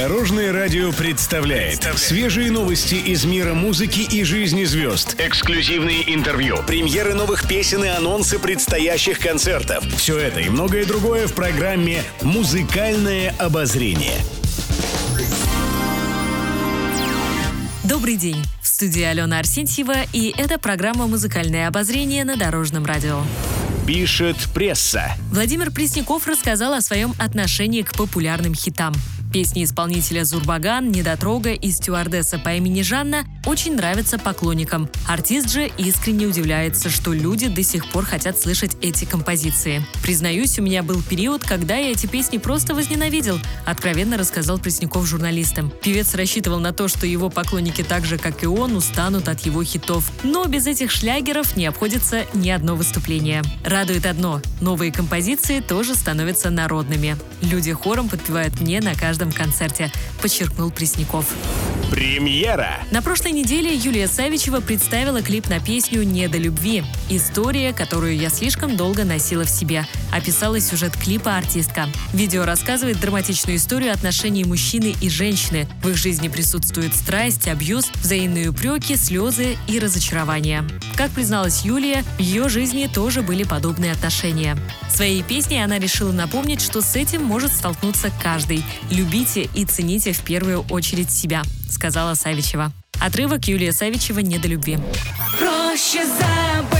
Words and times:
Дорожное 0.00 0.50
радио 0.50 0.92
представляет 0.92 1.82
свежие 1.98 2.50
новости 2.50 2.94
из 2.94 3.26
мира 3.26 3.52
музыки 3.52 4.00
и 4.00 4.24
жизни 4.24 4.64
звезд. 4.64 5.14
Эксклюзивные 5.18 6.14
интервью, 6.14 6.56
премьеры 6.66 7.12
новых 7.12 7.46
песен 7.46 7.84
и 7.84 7.88
анонсы 7.88 8.38
предстоящих 8.38 9.18
концертов. 9.18 9.84
Все 9.98 10.16
это 10.16 10.40
и 10.40 10.48
многое 10.48 10.86
другое 10.86 11.26
в 11.26 11.34
программе 11.34 12.02
«Музыкальное 12.22 13.34
обозрение». 13.38 14.16
Добрый 17.84 18.16
день! 18.16 18.42
В 18.62 18.68
студии 18.68 19.02
Алена 19.02 19.40
Арсентьева, 19.40 20.04
и 20.14 20.32
это 20.34 20.58
программа 20.58 21.08
«Музыкальное 21.08 21.68
обозрение» 21.68 22.24
на 22.24 22.38
Дорожном 22.38 22.86
радио. 22.86 23.20
Пишет 23.86 24.36
пресса. 24.54 25.10
Владимир 25.30 25.70
Пресняков 25.70 26.26
рассказал 26.26 26.72
о 26.72 26.80
своем 26.80 27.12
отношении 27.18 27.82
к 27.82 27.92
популярным 27.92 28.54
хитам. 28.54 28.94
Песни 29.32 29.62
исполнителя 29.62 30.24
Зурбаган, 30.24 30.90
Недотрога 30.90 31.52
и 31.52 31.70
стюардесса 31.70 32.38
по 32.38 32.48
имени 32.48 32.82
Жанна 32.82 33.24
очень 33.46 33.76
нравятся 33.76 34.18
поклонникам. 34.18 34.88
Артист 35.08 35.50
же 35.50 35.70
искренне 35.78 36.26
удивляется, 36.26 36.90
что 36.90 37.12
люди 37.12 37.48
до 37.48 37.62
сих 37.62 37.88
пор 37.90 38.04
хотят 38.04 38.38
слышать 38.38 38.76
эти 38.80 39.04
композиции. 39.04 39.84
«Признаюсь, 40.02 40.58
у 40.58 40.62
меня 40.62 40.82
был 40.82 41.02
период, 41.02 41.42
когда 41.42 41.76
я 41.76 41.90
эти 41.90 42.06
песни 42.06 42.38
просто 42.38 42.74
возненавидел», 42.74 43.38
откровенно 43.64 44.18
рассказал 44.18 44.58
Пресняков 44.58 45.06
журналистам. 45.06 45.72
Певец 45.82 46.14
рассчитывал 46.14 46.60
на 46.60 46.72
то, 46.72 46.88
что 46.88 47.06
его 47.06 47.30
поклонники 47.30 47.82
так 47.82 48.04
же, 48.04 48.18
как 48.18 48.42
и 48.42 48.46
он, 48.46 48.76
устанут 48.76 49.28
от 49.28 49.40
его 49.40 49.64
хитов. 49.64 50.10
Но 50.22 50.44
без 50.46 50.66
этих 50.66 50.90
шлягеров 50.90 51.56
не 51.56 51.66
обходится 51.66 52.26
ни 52.34 52.50
одно 52.50 52.76
выступление. 52.76 53.42
Радует 53.64 54.06
одно– 54.06 54.40
новые 54.60 54.92
композиции 54.92 55.60
тоже 55.60 55.94
становятся 55.94 56.50
народными. 56.50 57.16
Люди 57.40 57.72
хором 57.72 58.08
подпевают 58.08 58.60
мне 58.60 58.80
на 58.80 58.94
каждом 58.94 59.32
концерте, 59.32 59.90
подчеркнул 60.20 60.70
Пресняков. 60.70 61.34
Премьера! 61.90 62.84
На 62.92 63.02
прошлой 63.02 63.32
неделе 63.32 63.74
Юлия 63.74 64.06
Савичева 64.06 64.60
представила 64.60 65.22
клип 65.22 65.48
на 65.48 65.58
песню 65.58 66.04
«Не 66.04 66.28
до 66.28 66.38
любви». 66.38 66.84
История, 67.08 67.72
которую 67.72 68.16
я 68.16 68.30
слишком 68.30 68.76
долго 68.76 69.04
носила 69.04 69.42
в 69.42 69.50
себе. 69.50 69.84
Описала 70.12 70.60
сюжет 70.60 70.96
клипа 70.96 71.36
артистка. 71.36 71.88
Видео 72.12 72.44
рассказывает 72.44 73.00
драматичную 73.00 73.56
историю 73.56 73.92
отношений 73.92 74.44
мужчины 74.44 74.94
и 75.02 75.10
женщины. 75.10 75.66
В 75.82 75.88
их 75.88 75.96
жизни 75.96 76.28
присутствует 76.28 76.94
страсть, 76.94 77.48
абьюз, 77.48 77.90
взаимные 77.96 78.50
упреки, 78.50 78.94
слезы 78.94 79.56
и 79.66 79.80
разочарования. 79.80 80.64
Как 80.96 81.10
призналась 81.10 81.64
Юлия, 81.64 82.04
в 82.18 82.20
ее 82.20 82.48
жизни 82.48 82.88
тоже 82.92 83.22
были 83.22 83.42
подобные 83.42 83.90
отношения. 83.90 84.56
Своей 84.88 85.24
песней 85.24 85.64
она 85.64 85.80
решила 85.80 86.12
напомнить, 86.12 86.60
что 86.60 86.82
с 86.82 86.94
этим 86.94 87.24
может 87.24 87.52
столкнуться 87.52 88.12
каждый. 88.22 88.62
Любите 88.92 89.48
и 89.54 89.64
цените 89.64 90.12
в 90.12 90.20
первую 90.20 90.60
очередь 90.70 91.10
себя 91.10 91.42
сказала 91.70 92.14
Савичева. 92.14 92.72
Отрывок 93.00 93.46
Юлия 93.46 93.72
Савичева 93.72 94.20
«Не 94.20 94.38
до 94.38 94.48
любви». 94.48 94.78
Проще 95.38 96.04
забыть 96.04 96.79